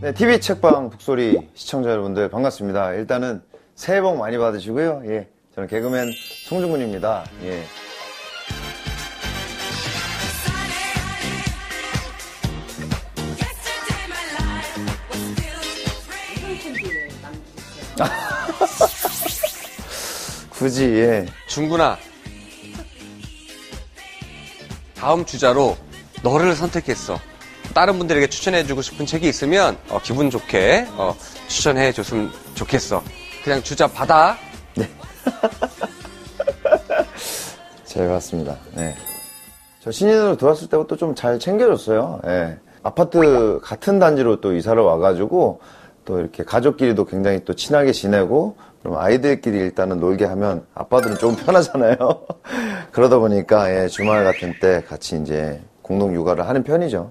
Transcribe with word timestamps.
네, 0.00 0.12
TV 0.12 0.40
책방 0.40 0.90
북소리 0.90 1.48
시청자 1.54 1.90
여러분들 1.90 2.28
반갑습니다. 2.28 2.92
일단은 2.92 3.42
새해 3.74 4.00
복 4.02 4.18
많이 4.18 4.36
받으시고요. 4.36 5.02
예, 5.06 5.28
저는 5.54 5.68
개그맨 5.68 6.10
송중근입니다. 6.48 7.24
예. 7.44 7.62
굳이 20.50 20.84
예. 20.84 21.26
중구나 21.48 21.96
다음 24.94 25.24
주자로 25.24 25.76
너를 26.22 26.54
선택했어. 26.54 27.18
다른 27.74 27.98
분들에게 27.98 28.28
추천해주고 28.28 28.82
싶은 28.82 29.06
책이 29.06 29.28
있으면 29.28 29.76
어, 29.90 30.00
기분 30.02 30.30
좋게 30.30 30.86
어, 30.96 31.14
추천해줬으면 31.48 32.30
좋겠어. 32.54 33.02
그냥 33.44 33.62
주자 33.62 33.86
받아. 33.86 34.36
잘 37.84 38.08
봤습니다. 38.08 38.56
네. 38.74 38.94
저 39.80 39.90
신인으로 39.90 40.36
들어왔을 40.36 40.68
때부터 40.68 40.96
좀 40.96 41.14
잘 41.14 41.38
챙겨줬어요. 41.38 42.20
예. 42.26 42.58
아파트 42.82 43.60
같은 43.62 43.98
단지로 43.98 44.40
또 44.40 44.54
이사를 44.54 44.80
와가지고 44.80 45.60
또 46.04 46.20
이렇게 46.20 46.44
가족끼리도 46.44 47.04
굉장히 47.06 47.44
또 47.44 47.54
친하게 47.54 47.92
지내고 47.92 48.56
그럼 48.82 48.98
아이들끼리 48.98 49.58
일단은 49.58 49.98
놀게 49.98 50.24
하면 50.24 50.64
아빠들은 50.74 51.18
조금 51.18 51.36
편하잖아요. 51.44 51.96
그러다 52.92 53.18
보니까 53.18 53.70
예, 53.74 53.88
주말 53.88 54.24
같은 54.24 54.54
때 54.60 54.82
같이 54.88 55.18
이제 55.20 55.60
공동 55.82 56.14
육아를 56.14 56.46
하는 56.48 56.62
편이죠. 56.62 57.10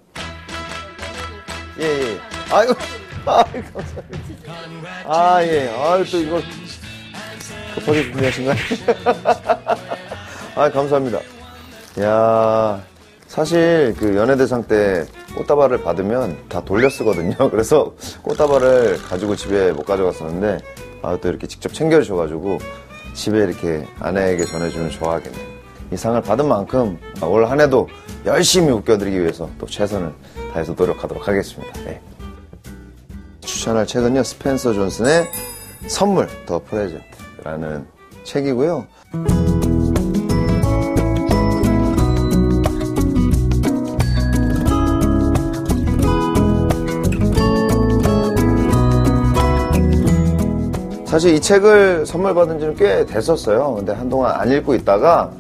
예, 1.80 1.84
예. 1.84 2.20
아이고, 2.52 2.73
아이고, 3.26 3.68
감사합니다. 3.73 4.90
아, 5.08 5.44
예. 5.44 5.70
아유, 5.70 6.06
또 6.09 6.18
이거 6.18 6.42
급하게 7.76 8.04
준비하신 8.04 8.45
거 8.45 8.52
아니에요? 8.52 8.68
아, 10.56 10.70
감사합니다. 10.72 11.20
야 12.02 12.81
사실 13.28 13.94
그 13.98 14.16
연예대상 14.16 14.64
때 14.68 15.06
꽃다발을 15.36 15.81
받으면 15.84 16.38
다 16.50 16.62
돌려 16.64 16.90
쓰거든요. 16.90 17.36
그래서 17.52 17.94
꽃다발을 18.22 19.02
가지고 19.03 19.36
집에 19.36 19.72
못 19.73 19.84
가져갔었는데, 19.86 20.59
아, 21.02 21.18
또 21.22 21.28
이렇게 21.30 21.48
직접 21.48 21.73
챙겨주셔가지고, 21.73 22.59
집에 23.14 23.40
이렇게 23.40 23.86
아내에게 24.00 24.46
전해주면 24.46 24.90
좋아하겠네요. 24.92 25.56
이 25.92 25.98
상을 25.98 26.20
받은 26.22 26.48
만큼 26.48 26.98
올 27.22 27.46
한 27.46 27.59
해도 27.62 27.88
열심히 28.26 28.72
웃겨드리기 28.72 29.22
위해서 29.22 29.50
또 29.59 29.66
최선을 29.68 30.12
다해서 30.56 30.73
노력하도록 30.73 31.28
하겠습니다. 31.28 31.73
네. 31.81 32.00
추천할 33.42 33.86
책은요, 33.86 34.23
스펜서 34.23 34.72
존슨의 34.72 35.30
선물, 35.88 36.30
더 36.45 36.62
프레젠트라는 36.64 37.86
책이고요. 38.23 38.88
사실 51.06 51.36
이 51.36 51.42
책을 51.42 52.06
선물 52.06 52.34
받은 52.34 52.59
지는 52.59 52.75
꽤 52.75 53.06
됐었어요. 53.06 53.75
근데 53.75 53.92
한동안 53.92 54.40
안 54.40 54.50
읽고 54.50 54.73
있다가 54.75 55.31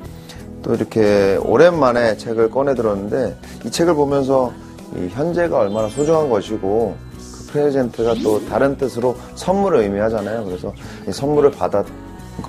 또 0.61 0.75
이렇게 0.75 1.37
오랜만에 1.41 2.17
책을 2.17 2.51
꺼내 2.51 2.75
들었는데 2.75 3.37
이 3.65 3.71
책을 3.71 3.93
보면서 3.93 4.51
이 4.97 5.07
현재가 5.09 5.59
얼마나 5.59 5.87
소중한 5.89 6.29
것이고 6.29 6.95
그 7.17 7.51
프레젠트가 7.51 8.15
또 8.23 8.45
다른 8.47 8.77
뜻으로 8.77 9.15
선물을 9.35 9.79
의미하잖아요. 9.79 10.45
그래서 10.45 10.73
이 11.07 11.11
선물을 11.11 11.51
받아, 11.51 11.83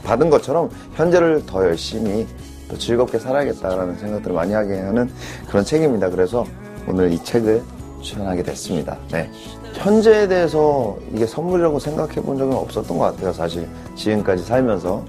받은 0.05 0.31
것처럼 0.31 0.71
현재를 0.95 1.45
더 1.47 1.65
열심히 1.65 2.27
또 2.69 2.77
즐겁게 2.77 3.19
살아야겠다라는 3.19 3.97
생각들을 3.97 4.35
많이 4.35 4.53
하게 4.53 4.81
하는 4.81 5.09
그런 5.49 5.65
책입니다. 5.65 6.11
그래서 6.11 6.45
오늘 6.89 7.13
이 7.13 7.23
책을 7.23 7.63
추천하게 8.03 8.43
됐습니다. 8.43 8.97
네. 9.11 9.31
현재에 9.75 10.27
대해서 10.27 10.97
이게 11.13 11.27
선물이라고 11.27 11.79
생각해 11.79 12.15
본 12.17 12.39
적은 12.39 12.57
없었던 12.57 12.99
것 12.99 13.05
같아요, 13.05 13.33
사실. 13.33 13.69
지금까지 13.95 14.43
살면서. 14.43 15.05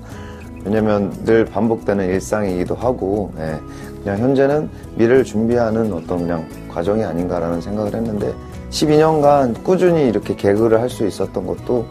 왜냐면 0.65 1.11
늘 1.23 1.45
반복되는 1.45 2.05
일상이기도 2.05 2.75
하고, 2.75 3.31
예, 3.37 3.57
그냥 4.03 4.19
현재는 4.19 4.69
미래를 4.95 5.23
준비하는 5.23 5.93
어떤 5.93 6.19
그냥 6.19 6.47
과정이 6.69 7.03
아닌가라는 7.03 7.61
생각을 7.61 7.93
했는데, 7.93 8.33
12년간 8.69 9.63
꾸준히 9.63 10.07
이렇게 10.07 10.35
개그를 10.35 10.81
할 10.81 10.89
수 10.89 11.05
있었던 11.07 11.45
것도 11.45 11.85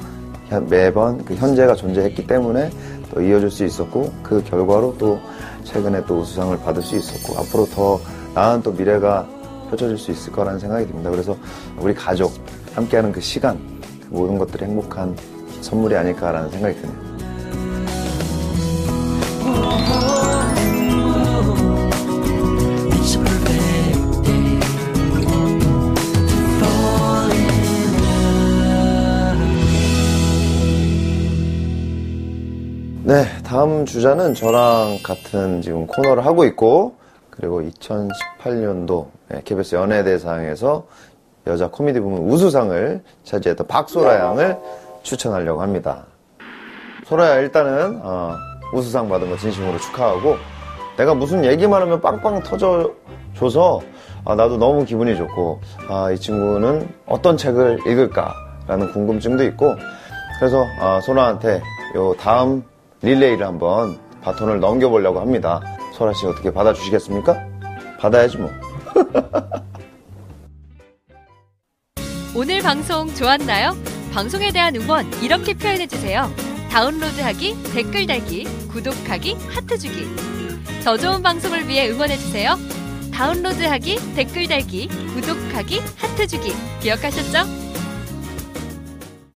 매번 0.69 1.25
그 1.25 1.35
현재가 1.35 1.75
존재했기 1.75 2.27
때문에 2.27 2.71
또 3.13 3.23
이어질 3.23 3.51
수 3.51 3.65
있었고, 3.65 4.13
그 4.23 4.43
결과로 4.45 4.95
또 4.99 5.19
최근에 5.65 6.05
또 6.07 6.19
우수상을 6.21 6.57
받을 6.59 6.83
수 6.83 6.97
있었고, 6.97 7.39
앞으로 7.41 7.67
더 7.67 8.01
나은 8.35 8.63
또 8.63 8.73
미래가 8.73 9.27
펼쳐질 9.71 9.99
수 9.99 10.11
있을 10.13 10.33
거라는 10.33 10.61
생각이 10.61 10.87
듭니다. 10.87 11.11
그래서 11.11 11.37
우리 11.81 11.95
가족, 11.95 12.33
함께하는 12.75 13.11
그 13.11 13.21
시간, 13.21 13.59
그 14.03 14.09
모든 14.11 14.39
것들이 14.39 14.65
행복한 14.65 15.17
선물이 15.63 15.97
아닐까라는 15.97 16.51
생각이 16.51 16.77
드네요. 16.77 17.16
네, 33.07 33.25
다음 33.45 33.87
주자는 33.87 34.35
저랑 34.35 34.99
같은 35.05 35.63
지금 35.63 35.87
코너를 35.87 36.27
하고 36.27 36.45
있고, 36.45 36.97
그리고 37.31 37.63
2018년도 37.63 39.07
KBS 39.45 39.77
연예대상에서 39.77 40.85
여자 41.47 41.69
코미디 41.69 42.01
부문 42.01 42.29
우수상을 42.29 43.01
차지했던 43.23 43.69
박소라 43.69 44.19
양을 44.19 44.59
추천하려고 45.05 45.63
합니다. 45.63 46.07
소라야 47.05 47.37
일단은 47.37 48.01
어, 48.03 48.35
우수상 48.75 49.09
받은 49.09 49.31
거 49.31 49.37
진심으로 49.37 49.79
축하하고 49.79 50.35
내가 50.97 51.15
무슨 51.15 51.45
얘기만 51.45 51.83
하면 51.83 52.01
빵빵 52.01 52.43
터져줘서 52.43 53.83
아, 54.25 54.35
나도 54.35 54.57
너무 54.57 54.85
기분이 54.85 55.17
좋고 55.17 55.61
아, 55.89 56.11
이 56.11 56.19
친구는 56.19 56.89
어떤 57.07 57.37
책을 57.37 57.87
읽을까라는 57.87 58.93
궁금증도 58.93 59.45
있고 59.45 59.77
그래서 60.41 60.65
아, 60.81 61.01
소라한테 61.03 61.63
요 61.95 62.13
다음 62.19 62.65
릴레이를 63.03 63.47
한번 63.47 63.99
바톤을 64.23 64.61
넘겨보려고 64.61 65.21
합니다. 65.21 65.61
소라 65.95 66.13
씨 66.13 66.27
어떻게 66.27 66.53
받아주시겠습니까? 66.53 67.37
받아야지 67.99 68.39
뭐. 68.39 68.51
오늘 72.35 72.61
방송 72.61 73.13
좋았나요? 73.15 73.73
방송에 74.13 74.51
대한 74.53 74.77
응원 74.77 75.11
이렇게 75.23 75.55
표현해주세요. 75.55 76.31
다운로드하기, 76.71 77.73
댓글 77.73 78.07
달기, 78.07 78.45
구독하기, 78.69 79.35
하트 79.49 79.79
주기. 79.79 80.07
더 80.85 80.97
좋은 80.97 81.23
방송을 81.23 81.67
위해 81.69 81.89
응원해주세요. 81.91 82.57
다운로드하기, 83.13 84.15
댓글 84.15 84.47
달기, 84.47 84.89
구독하기, 85.15 85.81
하트 85.97 86.27
주기. 86.27 86.53
기억하셨죠? 86.81 87.66